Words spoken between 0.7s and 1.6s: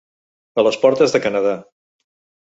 portes de Canadà.